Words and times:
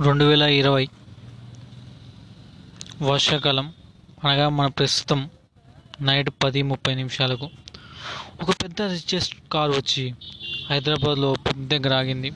రెండు 0.00 0.24
వేల 0.24 0.42
ఇరవై 0.42 0.88
వర్షాకాలం 3.02 3.72
అనగా 4.24 4.48
మన 4.48 4.66
ప్రస్తుతం 4.66 5.30
నైట్ 6.00 6.30
పది 6.44 6.62
ముప్పై 6.62 6.94
నిమిషాలకు. 6.94 7.50
ఒక 8.42 8.50
పెద్ద 8.50 8.82
రిచెస్ట్ 8.82 9.36
కారు 9.52 9.72
వచ్చి 9.72 10.14
హైదరాబాద్లో 10.70 11.34
పబ్ 11.34 11.68
దగ్గర 11.68 11.94
ఆగింది. 11.94 12.32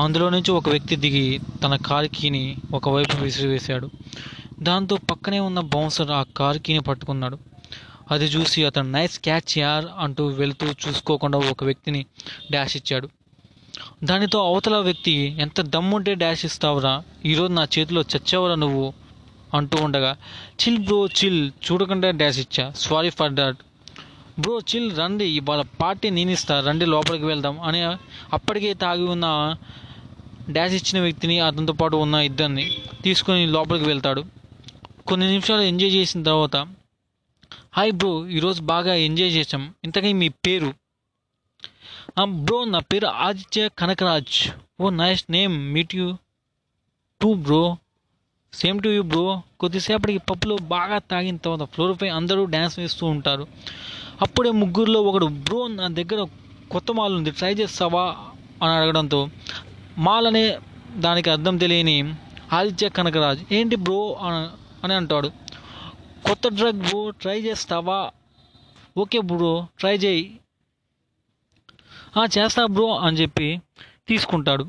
అందులో 0.00 0.28
నుంచి 0.28 0.50
ఒక 0.50 0.68
వ్యక్తి 0.68 0.96
దిగి 0.96 1.40
తన 1.64 1.76
కారు 1.76 2.06
కీని 2.06 2.56
ఒకవైపు 2.74 3.16
విసిరివేశాడు. 3.16 3.90
దాంతో 4.62 4.96
పక్కనే 4.96 5.40
ఉన్న 5.40 5.60
బౌన్సర్ 5.60 6.10
ఆ 6.10 6.22
కారు 6.22 6.58
కీని 6.58 6.80
పట్టుకున్నాడు. 6.80 7.38
అది 8.10 8.24
చూసి 8.24 8.64
అతను 8.64 8.90
నైస్ 8.90 9.18
క్యాచ్ 9.18 9.58
యార్ 9.58 9.84
అంటూ 9.98 10.26
వెళ్తూ 10.26 10.66
చూసుకోకుండా 10.66 11.38
ఒక 11.38 11.64
వ్యక్తిని 11.64 12.06
డాష్ 12.52 12.76
ఇచ్చాడు. 12.76 13.08
దానితో 14.04 14.46
అవతల 14.46 14.76
వ్యక్తి 14.76 15.36
ఎంత 15.38 15.60
దమ్ముంటే 15.60 16.14
డాష్ 16.14 16.44
ఇస్తావురా? 16.44 17.02
ఈరోజు 17.24 17.52
నా 17.52 17.68
చేతిలో 17.78 18.00
చచ్చావురా 18.00 18.54
నువ్వు? 18.54 18.92
అంటూ 19.54 19.78
ఉండగా 19.82 20.16
చిల్ 20.62 20.78
బ్రో 20.78 21.06
చిల్ 21.06 21.50
చూడకుండా 21.72 22.10
డాష్ 22.10 22.38
ఇచ్చా. 22.38 22.72
Sorry 22.76 23.10
for 23.10 23.32
that 23.32 23.56
bro 24.40 24.58
chill 24.58 24.98
రండి. 24.98 25.24
ఇవాళ 25.24 25.62
పార్టీ 25.80 26.10
నేను 26.10 26.30
ఇస్తా 26.30 26.60
రండి 26.60 26.86
లోపలికి 26.86 27.24
వెళ్దాం. 27.24 27.60
అని 27.60 27.82
అప్పటికే 28.32 28.74
తాగి 28.74 29.04
ఉన్న 29.04 29.54
డాష్ 30.50 30.72
ఇచ్చిన 30.72 31.00
వ్యక్తిని 31.02 31.40
అతనితో 31.40 31.72
పాటు 31.72 31.96
ఉన్న 31.96 32.14
ఇద్దరిని 32.14 32.70
తీసుకొని 33.02 33.46
లోపలికి 33.46 33.84
వెళ్తాడు. 33.84 34.24
కొన్ని 35.06 35.26
నిమిషాలు 35.26 35.60
ఎంజాయ్ 35.60 35.92
చేసిన 35.92 36.22
తర్వాత 36.22 36.56
హాయ్ 37.76 37.92
బ్రో 37.92 38.26
ఈరోజు 38.26 38.62
బాగా 38.62 38.94
ఎంజాయ్ 38.94 39.32
చేసాం 39.32 39.74
ఇంతకీ 39.84 40.12
మీ 40.12 40.28
పేరు? 40.28 40.85
బ్రో 42.24 42.64
నా 42.64 42.78
పేరు 42.78 43.06
Aditya 43.06 43.68
Kanakaraj. 43.78 44.50
Oh 44.80 44.90
nice 44.90 45.24
name 45.30 45.72
meet 45.72 45.94
you 45.94 46.16
too 47.20 47.34
bro. 47.34 47.76
Same 48.52 48.82
to 48.82 48.88
you 48.88 49.02
bro. 49.02 49.42
కొద్దిసేపటికి 49.60 50.18
పప్పులో 50.18 50.56
బాగా 50.56 50.98
తాగిన 50.98 51.36
తర్వాత 51.36 51.68
ఫ్లోర్పై 51.68 52.08
అందరూ 52.08 52.44
డ్యాన్స్ 52.44 52.78
వేస్తూ 52.78 53.06
ఉంటారు. 53.06 53.46
అప్పుడే 54.22 54.50
ముగ్గురులో 54.50 55.02
ఒకడు 55.02 55.26
బ్రో 55.26 55.66
నా 55.66 55.88
దగ్గర 55.88 56.26
కొత్త 56.70 56.92
మాల్ 56.92 57.14
ఉంది 57.14 57.30
ట్రై 57.30 57.54
చేస్తావా? 57.54 58.16
అని 58.62 58.72
అడగడంతో 58.72 59.28
మాల్ 59.98 60.26
అనే 60.26 60.58
దానికి 60.96 61.30
అర్థం 61.30 61.56
తెలియని 61.56 62.14
ఆదిత్య 62.52 62.88
కనకరాజ్. 62.88 63.52
ఏంటి 63.52 63.76
బ్రో? 63.76 64.14
అని 64.84 64.94
అంటాడు. 64.94 65.28
కొత్త 66.26 66.48
డ్రగ్ 66.48 66.78
బ్రో 66.78 67.10
ట్రై 67.10 67.40
చేస్తావా? 67.40 68.10
ఓకే 68.96 69.20
బ్రో 69.20 69.66
ట్రై 69.78 69.96
చేయి. 69.96 70.40
చేస్తా 72.24 72.66
బ్రో 72.66 72.98
అని 72.98 73.16
చెప్పి 73.16 73.60
తీసుకుంటాడు. 74.08 74.66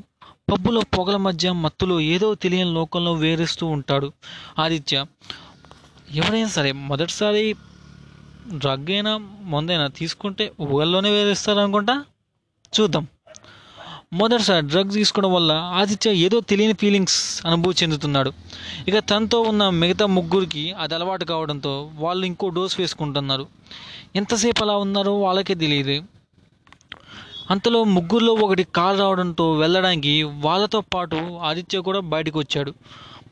పబ్బులో 0.52 0.80
పొగల 0.80 1.16
మధ్య 1.16 1.52
మత్తులో 1.52 2.00
ఏదో 2.00 2.34
తెలియని 2.34 2.74
లోకంలో 2.74 3.12
వేరేస్తూ 3.12 3.66
ఉంటాడు 3.66 4.12
ఆదిత్య. 4.58 5.04
ఎవరైనా 6.14 6.48
సరే 6.48 6.72
మొదటిసారి 6.72 7.56
డ్రగ్ 8.54 8.90
అయినా 8.90 9.16
మందైనా 9.40 9.86
తీసుకుంటే 9.86 10.52
ఊళ్ళోనే 10.60 11.10
వేరేస్తారు 11.10 11.58
అనుకుంటా 11.58 12.04
చూద్దాం. 12.80 13.06
మొదటిసారి 14.12 14.66
డ్రగ్ 14.66 14.92
తీసుకోవడం 14.92 15.32
వల్ల 15.34 15.52
ఆదిత్య 15.52 16.12
ఏదో 16.12 16.40
తెలియని 16.40 16.72
ఫీలింగ్స్ 16.72 17.46
అనుభూతి 17.46 17.84
చెందుతున్నాడు. 17.84 18.32
ఇక 18.88 18.98
తనతో 18.98 19.40
ఉన్న 19.40 19.70
మిగతా 19.70 20.06
ముగ్గురికి 20.06 20.72
అది 20.72 20.94
అలవాటు 20.94 21.24
కావడంతో 21.24 21.90
వాళ్ళు 21.94 22.26
ఇంకో 22.26 22.48
డోస్ 22.48 22.80
వేసుకుంటున్నారు. 22.80 23.46
ఎంతసేపు 24.16 24.64
అలా 24.64 24.76
ఉన్నారో 24.76 25.20
వాళ్ళకే 25.20 25.54
తెలియదు. 25.54 26.17
అంతలో 27.50 27.84
ముగ్గురులో 27.84 28.32
ఒకటి 28.34 28.64
కారు 28.64 28.98
రావడంతో 28.98 29.52
వెళ్ళడానికి 29.52 30.22
వాళ్ళతో 30.22 30.80
పాటు 30.80 31.16
ఆదిత్య 31.42 31.78
కూడా 31.78 32.00
బయటకు 32.00 32.38
వచ్చాడు. 32.38 32.74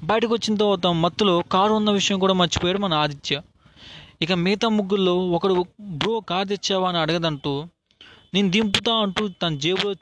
బయటకు 0.05 0.33
వచ్చిన 0.34 0.56
తర్వాత 0.56 0.86
మత్తులో 0.86 1.42
కారు 1.53 1.73
ఉన్న 1.73 1.91
విషయం 1.91 2.19
కూడా 2.19 2.34
మర్చిపోయాడు 2.34 2.78
మన 2.78 2.95
ఆదిత్య. 2.95 3.42
ఇక 4.23 4.33
మిగతా 4.33 4.69
ముగ్గురులో 4.69 5.17
ఒకడు 5.28 5.64
బ్రో 5.80 6.20
కారు 6.20 6.48
తెచ్చావా 6.48 6.89
అని 6.89 6.98
అడగదంటూ 6.98 7.64
నేను 8.35 8.51
దింపుతా 8.51 8.95
అంటూ 8.95 9.29
తన 9.29 9.55
జేబులో 9.55 9.92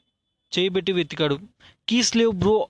చేయి 0.58 0.68
పెట్టి 0.68 0.92
వెతికాడు. 0.92 1.38
కీస్ 1.88 2.16
లేవు 2.16 2.30
బ్రో 2.30 2.68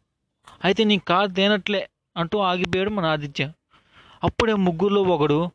అయితే 0.65 0.85
నీ 0.85 0.99
కార్ 0.99 1.35
తేనట్లే 1.35 1.89
అంటూ 2.17 2.39
ఆగిపోయాడు 2.39 2.91
మన 2.91 3.07
ఆదిత్య. 3.07 3.53
అప్పుడే 4.25 4.55
ముగ్గురులో 4.55 5.03
ఒకడు 5.03 5.51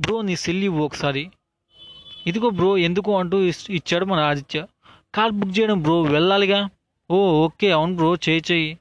బ్రో 0.00 0.22
నీ 0.22 0.36
సెల్ 0.36 0.64
ఇవ్వు 0.64 0.84
ఒకసారి. 0.84 1.30
ఇదిగో 2.26 2.50
బ్రో 2.50 2.76
ఎందుకు? 2.78 3.18
అంటూ 3.18 3.38
ఇచ్చాడు 3.70 4.04
మన 4.04 4.20
ఆదిత్య. 4.20 4.66
కార్ 5.14 5.32
బుక్ 5.32 5.58
చేయడం 5.58 5.82
బ్రో 5.82 6.02
వెళ్ళాలిగా. 6.02 6.70
ఓ 7.10 7.18
ఓకే 7.44 7.70
అవును 7.70 7.96
బ్రో 7.96 8.14
చేయి 8.28 8.42
చేయి. 8.50 8.78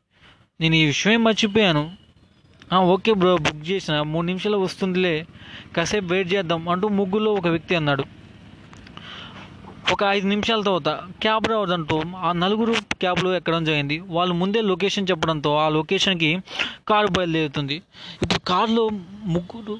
నేను 0.61 0.75
ఈ 0.75 0.85
విషయం 0.85 1.23
మర్చిపోయాను. 1.23 1.83
ఓకే 2.75 3.13
బ్రో 3.13 3.37
బుక్ 3.37 3.69
చేసిన. 3.69 4.01
మూడు 4.01 4.25
నిమిషాలు 4.25 4.57
వస్తుందిలే. 4.57 5.25
కాసేపు 5.75 6.05
వెయిట్ 6.05 6.33
చేద్దాం 6.33 6.69
అంటూ 6.69 6.87
ముగ్గురులో 6.87 7.33
ఒక 7.33 7.47
వ్యక్తి 7.47 7.75
అన్నాడు. 7.75 8.03
ఒక 9.91 10.03
ఐదు 10.03 10.27
నిమిషాల 10.27 10.61
తర్వాత 10.61 10.89
క్యాబ్ 11.21 11.47
రావడంతో 11.47 12.01
ఆ 12.17 12.31
నలుగురు 12.31 12.73
క్యాబ్లో 13.01 13.35
ఎక్కడం 13.35 13.63
జరిగింది. 13.63 13.99
వాళ్ళు 13.99 14.33
ముందే 14.33 14.61
లొకేషన్ 14.61 15.07
చెప్పడంతో 15.11 15.55
ఆ 15.57 15.69
లొకేషన్కి 15.69 16.31
కారు 16.87 17.07
బయలుదేరుతుంది. 17.07 17.75
ఇప్పుడు 18.23 18.39
కారులో 18.39 18.89
ముగ్గురు 19.25 19.77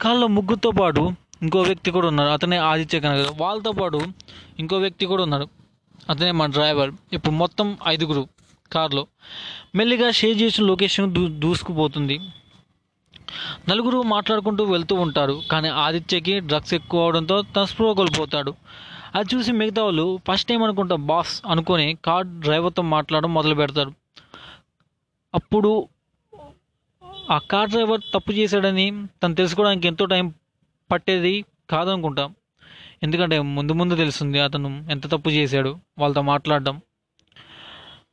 కారులో 0.00 0.26
ముగ్గురుతో 0.26 0.70
పాటు 0.70 1.27
ఇంకో 1.42 1.60
వ్యక్తి 1.62 1.90
కూడా 1.90 2.06
ఉన్నారు 2.06 2.28
అతనే 2.28 2.56
ఆదిత్య 2.56 3.00
కనక. 3.00 3.26
వాళ్ళతో 3.36 3.72
పాటు 3.72 4.00
ఇంకో 4.58 4.76
వ్యక్తి 4.76 5.06
కూడా 5.06 5.22
ఉన్నాడు. 5.22 5.48
అతనే 6.10 6.30
మా 6.30 6.46
డ్రైవర్. 6.46 6.92
ఇప్పుడు 7.12 7.34
మొత్తం 7.34 7.78
ఐదుగురు 7.88 8.28
కార్లో. 8.72 9.06
మెల్లిగా 9.74 10.10
షేర్ 10.10 10.42
చేసిన 10.42 10.64
లొకేషన్ 10.64 11.14
దూ 11.14 11.28
దూసుకుపోతుంది. 11.28 12.20
నలుగురు 13.68 14.02
మాట్లాడుకుంటూ 14.02 14.64
వెళ్తూ 14.64 14.94
ఉంటారు. 14.94 15.42
కానీ 15.50 15.68
ఆదిత్యకి 15.68 16.40
డ్రగ్స్ 16.40 16.74
ఎక్కువ 16.74 17.02
అవడంతో 17.02 17.42
తన 17.42 17.64
స్పృహ 17.64 17.92
కోల్పోతాడు. 17.92 18.54
అది 19.14 19.36
చూసి 19.36 19.52
మిగతా 19.52 19.84
వాళ్ళు 19.84 20.20
ఫస్ట్ 20.28 20.48
టైం 20.48 20.62
అనుకుంటా 20.62 20.96
బాస్ 20.96 21.42
అనుకొని 21.46 21.98
కార్ 22.04 22.26
డ్రైవర్తో 22.26 22.82
మాట్లాడడం 22.82 23.34
మొదలు 23.34 23.54
పెడతారు. 23.54 23.92
అప్పుడు 25.34 25.88
ఆ 27.30 27.38
కార్ 27.38 27.70
డ్రైవర్ 27.70 28.00
తప్పు 28.14 28.32
చేశాడని 28.32 29.06
తను 29.22 29.34
తెలుసుకోవడానికి 29.34 29.88
ఎంతో 29.88 30.04
టైం 30.04 30.34
పట్టేది 30.90 31.44
కాదనుకుంటా. 31.70 32.30
ఎందుకంటే 33.02 33.40
ముందు 33.40 33.72
ముందు 33.72 33.96
తెలుస్తుంది 33.96 34.40
అతను 34.40 34.86
ఎంత 34.90 35.06
తప్పు 35.06 35.30
చేశాడు 35.30 35.78
వాళ్ళతో 35.98 36.22
మాట్లాడడం. 36.22 36.80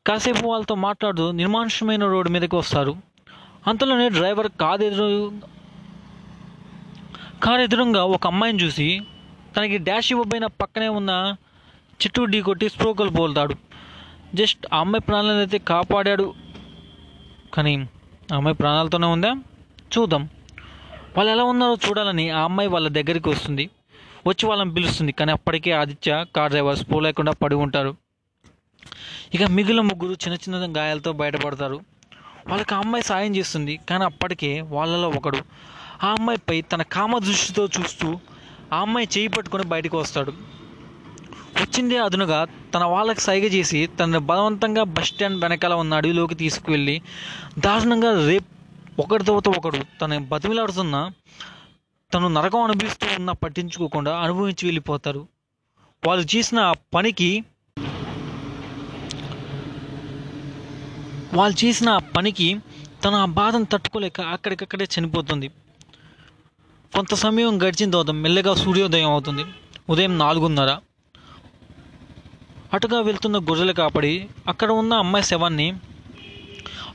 కాసేపు 0.07 0.47
వాళ్ళతో 0.47 0.75
మాట్లాడుతూ 0.75 1.31
నిర్మానుష్యమైన 1.31 2.03
రోడ్డు 2.03 2.31
మీదకి 2.31 2.55
వస్తారు. 2.55 2.95
అంతలోనే 3.67 4.09
డ్రైవర్ 4.09 4.47
కారు 4.47 4.81
ఎదురు 4.81 5.31
కారు 7.43 7.61
ఎదురుగా 7.61 8.03
ఒక 8.03 8.27
అమ్మాయిని 8.27 8.63
చూసి 8.63 9.01
తనకి 9.57 9.77
డాష్ 9.77 10.11
ఇవ్వబోయిన 10.11 10.45
పక్కనే 10.45 10.87
ఉన్న 10.87 11.35
చిట్టు 12.03 12.21
ఢీ 12.21 12.41
కొట్టి 12.41 12.69
స్ట్రోకులు 12.69 13.09
పోల్తాడు. 13.09 13.55
జస్ట్ 14.35 14.67
ఆ 14.73 14.79
అమ్మాయి 14.79 15.01
ప్రాణాలను 15.01 15.39
అయితే 15.39 15.57
కాపాడాడు. 15.57 16.33
కానీ 17.53 17.89
ఆ 18.33 18.35
అమ్మాయి 18.35 18.55
ప్రాణాలతోనే 18.55 19.07
ఉందా? 19.07 19.35
చూద్దాం. 19.97 20.29
వాళ్ళు 21.17 21.31
ఎలా 21.31 21.43
ఉన్నారో 21.43 21.77
చూడాలని 21.85 22.29
ఆ 22.29 22.43
అమ్మాయి 22.43 22.69
వాళ్ళ 22.69 22.87
దగ్గరికి 22.87 23.29
వస్తుంది. 23.29 23.69
వచ్చి 24.27 24.49
వాళ్ళని 24.49 24.73
పిలుస్తుంది. 24.73 25.11
కానీ 25.11 25.31
అప్పటికే 25.31 25.71
ఆదిత్య 25.71 26.25
కార్ 26.35 26.51
డ్రైవర్ 26.51 26.75
పోలేకుండా 26.75 27.01
లేకుండా 27.01 27.31
పడి 27.31 27.55
ఉంటారు. 27.55 27.95
ఇక 29.33 29.43
మిగిలిన 29.43 29.81
ముగ్గురు 29.81 30.13
చిన్న 30.13 30.35
చిన్న 30.35 30.77
గాయాలతో 30.77 31.11
బయటపడతారు. 31.11 31.77
వాళ్ళకి 32.47 32.75
ఆ 32.75 32.77
అమ్మాయి 32.77 33.03
సాయం 33.03 33.35
చేస్తుంది. 33.35 33.79
కానీ 33.89 34.03
అప్పటికే 34.03 34.61
వాళ్ళలో 34.61 35.09
ఒకడు. 35.09 35.39
ఆ 36.03 36.09
అమ్మాయిపై 36.09 36.61
తన 36.61 36.81
కామ 36.81 37.17
దృష్టితో 37.17 37.65
చూస్తూ 37.65 38.19
ఆ 38.73 38.79
అమ్మాయి 38.79 39.07
చేయి 39.17 39.27
పట్టుకొని 39.27 39.63
బయటకు 39.63 39.97
వస్తాడు. 39.97 40.33
వచ్చిందే 41.61 41.97
అదునుగా 41.97 42.47
తన 42.75 42.83
వాళ్ళకి 42.83 43.21
సైగ 43.21 43.45
చేసి 43.45 43.87
తనని 43.99 44.17
బలవంతంగా 44.17 44.83
బస్ 44.83 45.07
స్టాండ్ 45.07 45.41
వెనకాల 45.41 45.73
ఉన్న 45.73 45.93
అడవిలోకి 45.93 46.35
తీసుకువెళ్ళి 46.35 47.01
దారుణంగా 47.59 48.27
రేప్ 48.27 48.49
ఒకటి 48.99 49.23
తర్వాత 49.23 49.47
ఒకడు 49.49 49.79
తన 50.01 50.17
బతిమిలాడుతున్న 50.17 51.11
తను 52.13 52.27
నరకం 52.27 52.61
అనుభవిస్తూ 52.61 53.07
ఉన్న 53.19 53.31
పట్టించుకోకుండా 53.31 54.17
అనుభవించి 54.17 54.67
వెళ్ళిపోతారు. 54.67 55.27
వాళ్ళు 56.07 56.35
చేసిన 56.35 56.59
ఆ 56.59 56.73
పనికి 56.93 57.43
వాళ్ళు 61.33 61.65
చేసిన 61.65 61.89
ఆ 61.89 61.97
పనికి 61.97 62.57
తను 63.03 63.15
ఆ 63.15 63.25
బాధను 63.25 63.65
తట్టుకోలేక 63.65 64.21
అక్కడికక్కడే 64.21 64.87
చనిపోతుంది. 64.93 65.47
కొంత 66.95 67.13
సమయం 67.13 67.61
గడిచిన 67.61 67.91
తర్వాత 67.91 68.09
మెల్లగా 68.09 68.55
సూర్యోదయం 68.55 69.09
అవుతుంది. 69.09 69.45
ఉదయం 69.89 70.17
నాలుగున్నర. 70.17 70.79
అటుగా 72.73 72.99
వెళ్తున్న 72.99 73.37
గొర్రెలు 73.37 73.73
కాపడి 73.73 74.29
అక్కడ 74.47 74.71
ఉన్న 74.71 74.93
అమ్మాయి 74.93 75.25
శవాన్ని 75.25 75.67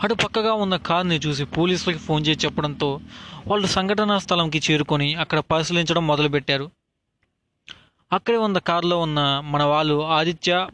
అటు 0.04 0.14
పక్కగా 0.14 0.52
ఉన్న 0.52 0.76
కార్ని 0.76 1.16
చూసి 1.16 1.44
పోలీసులకి 1.44 1.98
ఫోన్ 1.98 2.26
చేసి 2.26 2.46
చెప్పడంతో 2.46 3.00
వాళ్ళు 3.46 3.66
సంఘటనా 3.66 4.18
స్థలంకి 4.18 4.60
చేరుకొని 4.66 5.14
అక్కడ 5.14 5.38
పరిశీలించడం 5.38 6.06
మొదలుపెట్టారు. 6.06 6.70
అక్కడే 8.12 8.36
ఉన్న 8.36 8.58
కారులో 8.58 8.98
ఉన్న 8.98 9.20
మన 9.44 9.62
వాళ్ళు 9.62 9.96
ఆదిత్య 10.18 10.68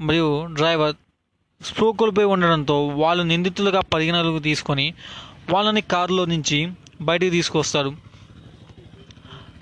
మరియు 0.00 0.46
డ్రైవర్ 0.52 0.96
స్ప్రో 1.60 1.92
కోల్పోయి 1.92 2.26
ఉండడంతో 2.26 2.76
వాళ్ళు 2.88 3.22
నిందితులుగా 3.22 3.80
పరిగణలోకి 3.80 4.42
తీసుకొని 4.42 4.94
వాళ్ళని 5.50 5.80
కారులో 5.80 6.24
నుంచి 6.24 6.58
బయటికి 7.02 7.30
తీసుకొస్తారు. 7.30 7.92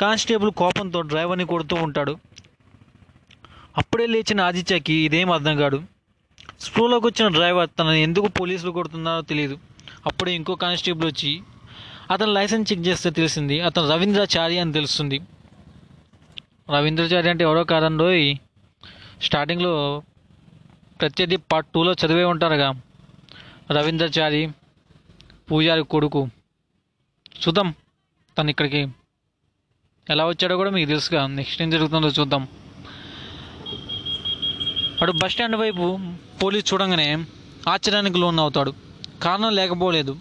కానిస్టేబుల్ 0.00 0.50
కోపంతో 0.50 1.00
డ్రైవర్ని 1.00 1.44
కొడుతూ 1.44 1.76
ఉంటాడు. 1.76 2.18
అప్పుడే 3.78 4.06
లేచిన 4.06 4.40
ఆదిత్యకి 4.40 4.94
ఇదేం 5.06 5.30
అర్థం 5.30 5.56
కాదు. 5.56 5.80
స్ప్రోలోకి 6.60 7.06
వచ్చిన 7.06 7.28
డ్రైవర్ 7.28 7.70
తనని 7.78 8.00
ఎందుకు 8.02 8.28
పోలీసులు 8.28 8.70
కొడుతున్నారో 8.70 9.20
తెలియదు 9.20 9.58
అప్పుడు 10.06 10.30
ఇంకో 10.30 10.54
కానిస్టేబుల్ 10.54 11.06
వచ్చి 11.06 11.40
అతను 12.10 12.32
లైసెన్స్ 12.32 12.72
చెక్ 12.72 12.80
చేస్తే 12.80 13.10
తెలిసింది 13.10 13.60
అతను 13.60 13.90
రవీంద్రాచారి 13.90 14.58
అని 14.58 14.72
తెలుస్తుంది. 14.72 15.20
రవీంద్రాచారి 16.76 17.28
అంటే 17.30 17.44
ఎవరో 17.44 17.64
కాదండోయ్ 17.64 18.36
స్టార్టింగ్లో 19.22 20.02
ప్రత్యర్థి 21.00 21.36
పార్ట్ 21.36 21.68
టూలో 21.74 21.92
చదివే 21.92 22.24
ఉంటారుగా. 22.24 22.68
రవీంద్రాచారి 23.70 24.42
పూజారి 25.50 25.82
కొడుకు. 25.82 26.28
చూద్దాం 27.42 27.74
తను 28.38 28.50
ఇక్కడికి 28.50 28.88
ఎలా 30.10 30.26
వచ్చాడో 30.26 30.56
కూడా 30.56 30.70
మీకు 30.70 30.88
తెలుసుగా 30.88 31.26
నెక్స్ట్ 31.26 31.62
ఏం 31.62 31.70
జరుగుతుందో 31.70 32.08
చూద్దాం. 32.08 32.48
అటు 35.02 35.12
బస్ 35.12 35.32
స్టాండ్ 35.32 35.56
వైపు 35.56 35.86
పోలీస్ 36.42 36.72
చూడంగానే 36.72 37.24
ఆశ్చర్యానికి 37.68 38.18
లోన్ 38.18 38.38
అవుతాడు. 38.38 38.74
కారణం 39.22 39.54
లేకపోలేదు. 39.54 40.16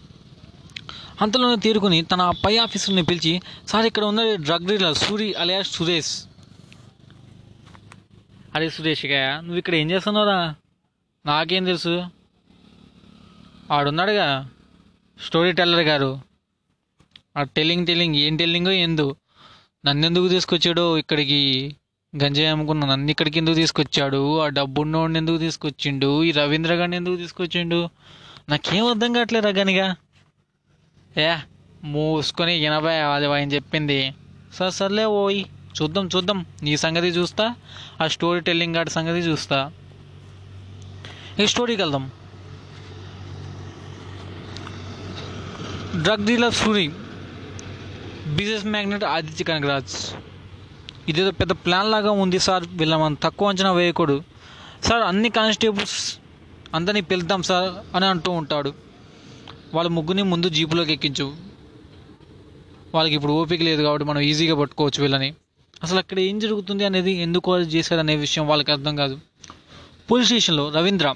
అంతలోనే 1.21 1.55
తీరుకుని 1.55 2.01
తన 2.01 2.31
పై 2.45 2.57
ఆఫీసర్ని 2.57 3.03
పిలిచి 3.03 3.41
సార్ 3.67 3.85
ఇక్కడ 3.85 4.03
ఉన్న 4.03 4.35
drug 4.35 4.67
dealer 4.67 4.97
Suri 4.97 5.33
alias 5.33 5.61
Suresh. 5.61 6.23
అరే 8.55 8.69
సురేష్ 8.69 9.05
ఇక 9.05 9.13
నువ్వు 9.13 9.57
ఇక్కడ 9.57 9.75
ఏం 9.75 9.91
చేస్తున్నావురా? 9.91 10.55
నాకేం 11.25 11.65
తెలుసు? 11.65 12.03
ఆడున్నాడుగా 13.71 14.49
స్టోరీ 15.25 15.51
టెల్లర్ 15.51 15.81
గారు. 15.81 16.21
ఆ 17.37 17.43
టెల్లింగ్ 17.43 17.87
టెల్లింగ్ 17.87 18.15
ఏం 18.15 18.37
టెల్లింగో 18.37 18.71
ఏందో. 18.71 19.15
నన్ను 19.85 20.05
ఎందుకు 20.05 20.27
తీసుకొచ్చాడో 20.27 20.97
ఇక్కడికి? 20.97 21.75
గంజాయి 22.15 22.47
అమ్ముకున్న 22.47 22.85
నన్ను 22.85 23.11
ఇక్కడికి 23.11 23.39
ఎందుకు 23.39 23.55
తీసుకొచ్చాడు? 23.55 24.39
ఆ 24.39 24.47
డబ్బున్నోడిని 24.47 25.19
ఎందుకు 25.19 25.37
తీసుకొచ్చిండు? 25.37 26.23
ఈ 26.23 26.31
రవీంద్ర 26.31 26.73
గారిని 26.73 26.95
ఎందుకు 26.95 27.15
తీసుకొచ్చిండు? 27.15 27.89
నాకేం 28.49 28.85
అర్థం 28.85 29.13
కావట్లేదు 29.13 29.47
గనిగా. 29.47 29.95
ఏ 31.17 31.35
మూసుకొని 31.83 32.59
ఎనభై 32.59 32.95
అది 32.95 33.25
ఆయన 33.25 33.51
చెప్పింది. 33.51 34.13
సరే 34.53 34.71
సర్లే 34.71 35.05
ఓయ్ 35.05 35.43
చూద్దాం 35.81 36.09
చూద్దాం. 36.15 36.45
నీ 36.63 36.77
సంగతి 36.77 37.07
చూస్తా 37.07 37.55
ఆ 38.01 38.07
స్టోరీ 38.07 38.39
టెల్లింగ్ 38.39 38.75
గారి 38.75 38.89
సంగతి 38.89 39.19
చూస్తా. 39.19 39.71
ఈ 41.39 41.47
స్టోరీకి 41.47 41.81
వెళ్దాం. 41.81 42.11
Drug 46.01 46.25
dealer 46.25 46.53
Suri 46.53 46.87
business 48.35 48.65
magnet 48.65 49.03
Aditya 49.03 49.43
Kanakaraj. 49.43 50.28
ఇదేదో 51.09 51.31
పెద్ద 51.31 51.53
ప్లాన్ 51.65 51.91
లాగా 51.91 52.11
ఉంది 52.23 52.39
సార్ 52.39 52.63
వీళ్ళ 52.79 52.95
మనం 52.95 53.17
తక్కువ 53.23 53.49
అంచనా 53.49 53.71
వేయకూడదు. 53.71 54.23
సార్ 54.83 55.03
అన్ని 55.03 55.29
కానిస్టేబుల్స్ 55.29 55.99
అందరినీ 56.75 57.01
పిలుద్దాం 57.01 57.41
సార్ 57.49 57.69
అని 57.95 58.05
అంటూ 58.05 58.31
ఉంటాడు. 58.31 58.71
వాళ్ళ 59.73 59.89
ముగ్గురిని 59.89 60.23
ముందు 60.23 60.49
జీపులోకి 60.49 60.93
ఎక్కించు. 60.93 61.27
వాళ్ళకి 62.95 63.15
ఇప్పుడు 63.15 63.33
ఓపిక 63.33 63.61
లేదు 63.61 63.81
కాబట్టి 63.83 64.05
మనం 64.09 64.21
ఈజీగా 64.29 64.55
పట్టుకోవచ్చు 64.55 65.01
వీళ్ళని. 65.01 65.29
అసలు 65.83 65.99
అక్కడ 65.99 66.19
ఏం 66.19 66.39
జరుగుతుంది 66.39 66.83
అనేది 66.85 67.11
ఎందుకు 67.25 67.57
చేశారు 67.75 67.99
అనే 67.99 68.15
విషయం 68.15 68.47
వాళ్ళకి 68.47 68.71
అర్థం 68.71 68.95
కాదు. 68.95 69.15
పోలీస్ 70.11 70.29
స్టేషన్లో 70.29 70.65
రవీంద్ర 70.77 71.07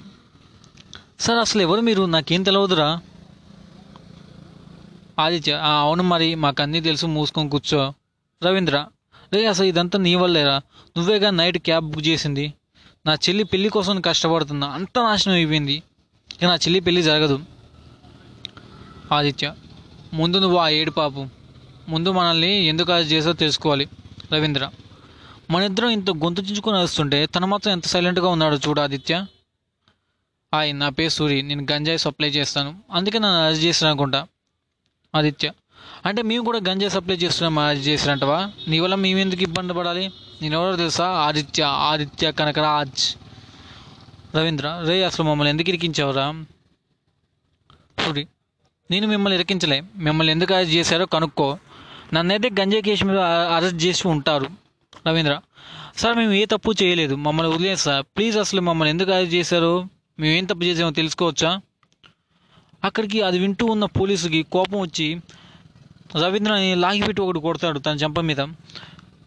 సార్ 1.24 1.38
అసలు 1.38 1.62
ఎవరు 1.62 1.80
మీరు? 1.80 2.02
నాకేం 2.14 2.42
తెలియదురా 2.42 2.88
ఆదిత్య 5.24 5.52
అవును 5.82 6.02
మరి 6.02 6.28
మాకు 6.44 6.60
అన్నీ 6.62 6.80
తెలుసు 6.80 7.06
మూసుకొని 7.06 7.50
కూర్చో. 7.50 7.82
రవీంద్ర 8.42 8.76
రే 9.34 9.46
అసలు 9.46 9.66
ఇదంతా 9.66 9.98
నీ 9.98 10.14
వల్లేరా? 10.14 10.58
నువ్వేగా 10.96 11.30
నైట్ 11.30 11.58
క్యాబ్ 11.58 11.90
బుక్ 11.90 12.06
చేసింది? 12.06 12.54
నా 13.06 13.14
చెల్లి 13.14 13.44
పెళ్ళి 13.44 13.68
కోసం 13.68 14.00
కష్టపడుతున్నా. 14.00 14.66
అంత 14.66 14.98
నాశనం 14.98 15.34
అయిపోయింది. 15.34 15.72
ఇక 16.34 16.44
నా 16.44 16.54
చెల్లి 16.54 16.80
పెళ్ళి 16.80 17.02
జరగదు. 17.02 17.40
ఆదిత్య 19.12 19.54
ముందు 20.12 20.38
నువ్వు 20.38 20.58
ఆ 20.58 20.68
ఏడు 20.68 20.90
పాపు. 20.90 21.26
ముందు 21.88 22.12
మనల్ని 22.12 22.64
ఎందుకు 22.64 22.92
అది 22.92 23.06
చేసో 23.06 23.32
తెలుసుకోవాలి. 23.32 23.88
రవీంద్ర 24.32 24.70
మన 25.50 25.62
ఇద్దరం 25.62 25.88
ఇంత 25.88 26.10
గొంతు 26.10 26.70
వస్తుంటే 26.70 27.26
తన 27.26 27.44
మాత్రం 27.44 27.72
ఎంత 27.72 27.86
సైలెంట్గా 27.86 28.28
ఉన్నాడో 28.28 28.56
చూడు 28.56 28.80
ఆదిత్య. 28.80 29.26
హాయ్ 30.54 30.78
నా 30.78 30.88
పేరు 30.88 31.08
సూరి. 31.08 31.42
నేను 31.42 31.66
గంజాయి 31.72 31.98
సప్లై 31.98 32.28
చేస్తాను. 32.28 32.80
అందుకే 32.92 33.18
నన్ను 33.18 33.46
అరెస్ట్ 33.46 33.64
చేస్తాను 33.64 33.90
అనుకుంటా. 33.90 34.26
ఆదిత్య 35.14 35.52
అంటే 36.06 36.22
మేము 36.22 36.44
కూడా 36.44 36.60
గంజాయి 36.68 36.90
సప్లై 36.90 37.16
చేస్తున్నాం 37.16 37.58
అది 37.58 37.80
చేసినట్టవా? 37.80 38.50
నీ 38.68 38.78
వల్ల 38.80 38.94
మేము 38.94 39.18
ఎందుకు 39.18 39.42
ఇబ్బంది 39.42 39.72
పడాలి? 39.72 40.12
నేను 40.42 40.58
ఎవరో 40.58 40.76
తెలుసా? 40.76 41.06
ఆదిత్య 41.06 41.62
ఆదిత్య 41.62 42.32
కనకరాజ్. 42.32 43.16
రవీంద్ర 44.36 44.84
రే 44.88 45.04
అసలు 45.04 45.26
మమ్మల్ని 45.26 45.50
ఎందుకు 45.50 45.68
ఇరికించావురా? 45.68 46.44
సూరి 48.04 48.26
నేను 48.90 49.06
మిమ్మల్ని 49.08 49.34
ఇరికించలే. 49.34 49.82
మిమ్మల్ని 49.96 50.32
ఎందుకు 50.32 50.54
అరెస్ట్ 50.54 50.74
చేశారో 50.74 51.06
కనుక్కో. 51.06 51.58
నన్నైతే 52.12 52.50
గంజాయి 52.60 52.82
కేసు 52.82 53.04
మీద 53.04 53.18
అరెస్ట్ 53.56 53.84
చేసి 53.84 54.08
ఉంటారు. 54.08 54.46
రవీంద్ర 55.06 55.40
సార్ 55.96 56.16
మేము 56.16 56.32
ఏ 56.32 56.44
తప్పు 56.44 56.74
చేయలేదు. 56.82 57.14
మమ్మల్ని 57.14 57.54
వదిలేదు 57.54 57.76
సార్. 57.76 58.04
ప్లీజ్ 58.16 58.36
అసలు 58.38 58.60
మమ్మల్ని 58.60 58.90
ఎందుకు 58.90 59.10
అరెస్ట్ 59.10 59.34
చేశారు? 59.34 59.88
మేము 60.20 60.34
ఏం 60.34 60.44
తప్పు 60.44 60.62
చేసామో 60.62 60.90
తెలుసుకోవచ్చా? 60.90 61.60
అక్కడికి 62.84 63.22
అది 63.22 63.38
వింటూ 63.38 63.66
ఉన్న 63.66 63.84
పోలీసుకి 63.84 64.42
కోపం 64.42 64.80
వచ్చి 64.80 65.16
రవీంద్రని 66.22 66.74
లాగిపెట్టి 66.74 67.22
ఒకటి 67.22 67.40
కొడతాడు 67.40 67.78
తన 67.78 67.94
చెంప 68.02 68.20
మీద. 68.20 68.40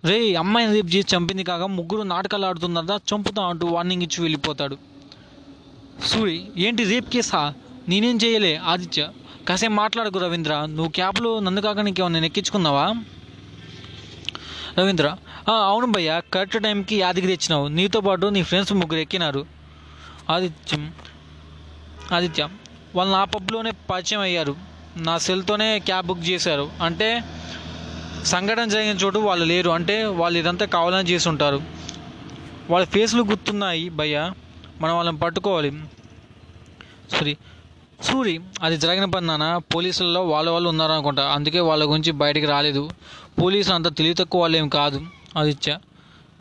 రే 0.09 0.17
అమ్మాయిని 0.41 0.73
రేపు 0.73 0.87
చేసి 0.87 1.15
చంపింది 1.15 1.43
కాక 1.43 1.63
ముగ్గురు 1.77 2.03
నాటకాలు 2.11 2.45
ఆడుతున్నారా 2.45 2.95
చంపుతా 3.09 3.43
అంటూ 3.45 3.67
వార్నింగ్ 3.67 4.03
ఇచ్చి 4.03 4.19
వెళ్ళిపోతాడు. 4.23 4.77
సూరి 6.05 6.37
ఏంటి 6.65 6.83
రేప్ 6.83 7.09
కేసా? 7.09 7.41
నేనేం 7.89 8.17
చేయలే 8.23 8.53
ఆదిత్య. 8.71 9.07
కాసేపు 9.49 9.73
మాట్లాడకు 9.73 10.19
రవీంద్ర. 10.19 10.53
నువ్వు 10.69 10.89
క్యాబ్లో 10.97 11.31
నన్ను 11.39 11.61
కాక 11.61 11.79
నీకేమన్నా 11.79 12.19
ఎక్కించుకున్నావా 12.29 12.85
రవీంద్ర 14.77 15.07
అవును 15.49 15.87
భయ్య 15.95 16.21
కరెక్ట్ 16.33 16.63
టైంకి 16.63 16.95
యాదగిరి 17.01 17.27
తెచ్చినావు. 17.27 17.67
నీతో 17.67 17.99
పాటు 18.07 18.25
నీ 18.35 18.41
ఫ్రెండ్స్ 18.49 18.73
ముగ్గురు 18.73 18.99
ఎక్కినారు. 19.05 19.45
ఆదిత్యం 20.29 20.83
ఆదిత్య 22.15 22.47
వాళ్ళు 22.95 23.13
నా 23.13 23.23
పబ్లోనే 23.35 23.71
పరిచయం 23.89 24.21
అయ్యారు. 24.21 24.55
నా 25.01 25.17
సెల్తోనే 25.17 25.79
క్యాబ్ 25.79 26.07
బుక్ 26.07 26.19
చేశారు. 26.19 26.71
అంటే 26.81 27.23
సంఘటన 28.23 28.65
జరిగిన 28.65 28.97
చోటు 28.97 29.19
వాళ్ళు 29.19 29.45
లేరు. 29.45 29.69
అంటే 29.69 30.05
వాళ్ళు 30.05 30.39
ఇదంతా 30.39 30.65
కావాలని 30.65 31.09
చేసి 31.09 31.29
ఉంటారు 31.29 31.61
వాళ్ళ 32.69 32.85
ఫేస్లు 32.85 33.23
గుర్తున్నాయి 33.23 33.89
భయ్య. 33.89 34.31
మనం 34.81 34.95
వాళ్ళని 34.95 35.17
పట్టుకోవాలి. 35.17 35.81
సూరి 37.11 37.37
సూరి 38.01 38.39
అది 38.61 38.77
జరిగిన 38.77 39.05
పని 39.05 39.27
నాన్న. 39.27 39.57
పోలీసుల్లో 39.75 40.23
వాళ్ళ 40.27 40.49
వాళ్ళు 40.49 40.69
ఉన్నారనుకుంటా. 40.69 41.27
అందుకే 41.27 41.59
వాళ్ళ 41.59 41.89
గురించి 41.89 42.11
బయటికి 42.11 42.45
రాలేదు. 42.45 42.89
పోలీసులు 43.41 43.75
అంత 43.75 43.97
తెలివి 43.97 44.15
తక్కువ 44.15 44.41
వాళ్ళేం 44.41 44.69
కాదు. 44.69 44.97
కాదు 44.97 45.39
ఆదిత్య 45.39 45.79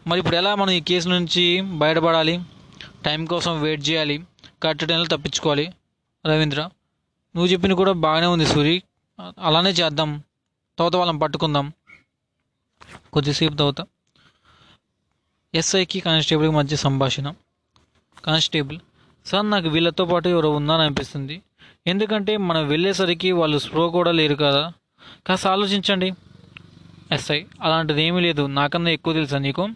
మరి 0.06 0.18
ఇప్పుడు 0.18 0.36
ఎలా 0.36 0.54
మనం 0.54 0.70
ఈ 0.70 0.80
కేసు 0.80 1.08
నుంచి 1.08 1.60
బయటపడాలి? 1.60 2.40
టైం 3.04 3.24
కోసం 3.24 3.62
వెయిట్ 3.62 3.88
చేయాలి. 3.88 4.22
కట్టడంలో 4.62 5.04
తప్పించుకోవాలి. 5.04 5.72
రవీంద్ర. 6.26 6.68
నువ్వు 7.36 7.52
చెప్పింది 7.52 7.74
కూడా 7.74 7.92
బాగానే 7.92 8.26
ఉంది 8.26 8.46
సూరి. 8.46 8.82
అలానే 9.38 9.70
చేద్దాం. 9.70 10.22
తర్వాత 10.78 10.96
వాళ్ళని 10.96 11.18
పట్టుకుందాం. 11.18 11.72
కొద్దిసేపు 13.12 13.54
తర్వాత 13.54 13.86
ఎస్ఐకి 15.54 16.00
కానిస్టేబుల్కి 16.00 16.54
మధ్య 16.54 16.76
సంభాషణ. 16.76 17.34
కానిస్టేబుల్ 18.24 18.78
సార్ 19.26 19.50
నాకు 19.50 19.68
వీళ్ళతో 19.68 20.04
పాటు 20.04 20.28
ఎవరో 20.28 20.50
ఉన్నారనిపిస్తుంది 20.50 21.42
ఎందుకంటే 21.86 22.36
మనం 22.36 22.68
వెళ్ళేసరికి 22.68 23.32
వాళ్ళు 23.32 23.58
స్ప్రో 23.58 23.88
కూడా 23.88 24.12
లేరు 24.12 24.34
కదా. 24.34 24.72
కాస్త 25.26 25.46
ఆలోచించండి. 25.46 26.12
ఎస్ఐ 27.12 27.44
అలాంటిది 27.62 28.02
ఏమీ 28.02 28.20
లేదు. 28.20 28.46
నాకన్నా 28.46 28.90
ఎక్కువ 28.90 29.12
తెలుసా 29.12 29.38
నీకు? 29.38 29.68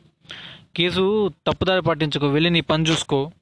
కేసు 0.76 1.28
తప్పుదారి 1.46 1.82
పట్టించుకో. 1.82 2.28
వెళ్ళి 2.28 2.50
నీ 2.50 2.60
పని 2.60 2.90
చూసుకో. 2.90 3.32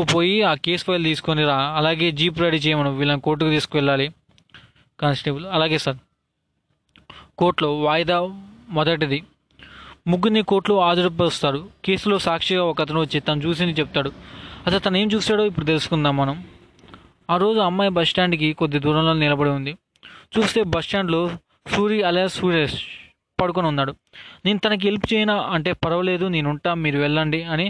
పోయి 0.00 0.42
ఆ 0.42 0.54
కేసు 0.54 0.84
ఫైల్ 0.84 1.04
తీసుకొని 1.04 1.44
రా. 1.44 1.56
అలాగే 1.56 2.10
జీప్ 2.10 2.40
రెడీ 2.40 2.56
చేయమను. 2.56 2.96
వీళ్ళని 2.96 3.20
కోర్టుకు 3.20 3.50
తీసుకువెళ్ళాలి. 3.50 4.14
కానిస్టేబుల్. 5.00 5.46
అలాగే 5.46 5.78
సార్. 5.78 5.96
కోర్టులో 7.38 7.80
వాయిదా 7.80 8.20
మొదటిది. 8.68 9.22
ముగ్గురిని 10.06 10.42
కోర్టులో 10.42 10.80
హాజరుపరుస్తారు. 10.80 11.68
కేసులో 11.84 12.18
సాక్షిగా 12.18 12.64
ఒక 12.64 12.80
అతను 12.80 13.00
వచ్చి 13.00 13.20
తను 13.20 13.40
చూసింది 13.40 13.72
చెప్తాడు. 13.72 14.12
అసలు 14.66 14.78
తను 14.78 14.96
ఏం 14.96 15.12
చూస్తాడో 15.12 15.46
ఇప్పుడు 15.46 15.64
తెలుసుకుందాం 15.64 16.16
మనం. 16.16 16.44
ఆ 17.30 17.36
రోజు 17.36 17.58
అమ్మాయి 17.58 17.90
బస్ 17.90 18.08
స్టాండ్కి 18.08 18.52
కొద్ది 18.52 18.78
దూరంలో 18.78 19.12
నిలబడి 19.12 19.50
ఉంది. 19.50 19.76
చూస్తే 20.38 20.62
బస్ 20.62 20.86
స్టాండ్లో 20.86 21.30
సూరి 21.76 22.02
అలియా 22.02 22.26
సురేష్ 22.26 22.84
పడుకొని 23.42 23.66
ఉన్నాడు. 23.66 23.94
నేను 24.44 24.58
తనకి 24.58 24.88
హెల్ప్ 24.88 25.06
చేయనా? 25.14 25.36
అంటే 25.52 25.72
పర్వాలేదు 25.72 26.26
నేను 26.26 26.50
ఉంటా 26.50 26.74
మీరు 26.74 26.98
వెళ్ళండి 26.98 27.42
అని 27.42 27.66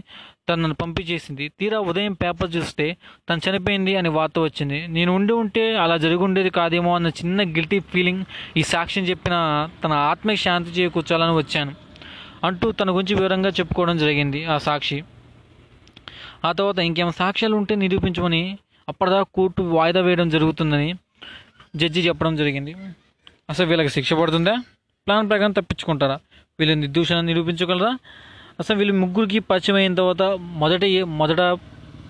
తనను 0.48 0.74
పంపించేసింది. 0.74 1.44
తీరా 1.60 1.78
ఉదయం 1.90 2.12
పేపర్ 2.12 2.56
చూస్తే 2.56 2.96
తను 3.30 3.40
చనిపోయింది 3.48 3.96
అని 3.96 4.08
వార్త 4.08 4.38
వచ్చింది. 4.38 4.86
నేను 4.86 5.14
ఉండి 5.14 5.32
ఉంటే 5.32 5.64
అలా 5.76 5.96
జరిగి 5.96 6.24
ఉండేది 6.28 6.50
కాదేమో 6.50 6.94
అన్న 6.94 7.08
చిన్న 7.08 7.42
గిల్టీ 7.42 7.78
ఫీలింగ్ 7.80 8.24
ఈ 8.56 8.62
సాక్ష్యం 8.62 9.04
చెప్పిన 9.04 9.36
తన 9.84 9.92
ఆత్మకి 9.92 10.36
శాంతి 10.36 10.70
చేకూర్చాలని 10.70 11.36
వచ్చాను. 11.36 11.74
అంటూ 12.44 12.72
తన 12.72 12.90
గురించి 12.90 13.14
వివరంగా 13.14 13.48
చెప్పుకోవడం 13.48 13.96
జరిగింది 13.98 14.44
ఆ 14.44 14.58
సాక్షి. 14.58 15.02
ఆ 16.44 16.52
తర్వాత 16.52 16.78
ఇంకేమైనా 16.78 17.16
సాక్ష్యాలు 17.18 17.56
ఉంటే 17.56 17.74
నిరూపించమని 17.74 18.42
అప్పటిదాకా 18.88 19.26
కోర్టు 19.34 19.62
వాయిదా 19.62 20.00
వేయడం 20.00 20.28
జరుగుతుందని 20.28 20.94
జడ్జి 21.76 22.00
చెప్పడం 22.00 22.36
జరిగింది. 22.36 22.74
అసలు 23.50 23.66
వీళ్ళకి 23.66 23.88
శిక్ష 23.88 24.12
పడుతుందా? 24.12 24.54
ప్లాన్ 25.06 25.28
ప్రకారం 25.28 25.52
తప్పించుకుంటారా? 25.52 26.20
వీళ్ళు 26.60 26.74
నిర్దూషణ 26.74 27.20
నిరూపించగలరా? 27.20 27.98
అసలు 28.60 28.76
వీళ్ళు 28.76 28.94
ముగ్గురికి 28.94 29.38
పరిచయం 29.38 29.76
అయిన 29.76 29.94
తర్వాత 29.94 30.22
మొదట 30.62 30.84
మొదట 31.20 31.40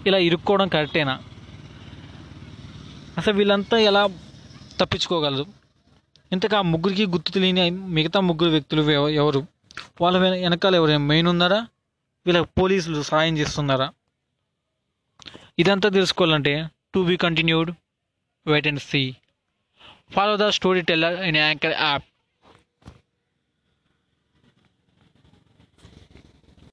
ఇలా 0.07 0.19
ఇరుక్కోవడం 0.19 0.69
కరెక్టేనా? 0.69 1.15
అసలు 3.19 3.35
వీళ్ళంతా 3.35 3.79
ఎలా 3.79 4.03
తప్పించుకోగలరు? 4.81 5.47
ఇంతకు 6.33 6.57
ఆ 6.57 6.63
ముగ్గురికి 6.63 7.07
గుర్తు 7.07 7.33
తెలియని 7.33 7.71
మిగతా 7.71 8.21
ముగ్గురు 8.21 8.51
వ్యక్తులు 8.51 8.83
ఎవరు? 9.23 9.47
వాళ్ళ 10.01 10.19
వెనకాల 10.19 10.75
ఎవరైనా 10.75 11.03
మెయిన్ 11.11 11.29
ఉన్నారా? 11.29 11.61
వీళ్ళ 12.27 12.41
పోలీసులు 12.41 13.03
సహాయం 13.03 13.39
చేస్తున్నారా? 13.39 13.91
ఇదంతా 15.59 15.89
తెలుసుకోవాలంటే 15.89 16.69
to 16.95 17.01
be 17.01 17.17
continued 17.17 17.71
wait 18.47 18.67
and 18.67 18.81
see. 18.81 19.17
Follow 20.13 20.37
the 20.37 20.49
story 20.49 20.81
teller 20.81 21.21
in 21.21 21.37
anchor 21.37 21.77
app. 21.81 22.05